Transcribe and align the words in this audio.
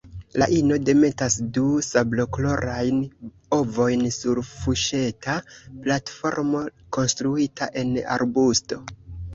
La 0.41 0.45
ino 0.59 0.77
demetas 0.85 1.35
du 1.57 1.65
sablokolorajn 1.87 3.03
ovojn 3.59 4.09
sur 4.17 4.43
fuŝeta 4.55 5.37
platformo 5.85 6.67
konstruita 6.99 7.71
en 7.85 7.95
arbusto. 8.19 8.85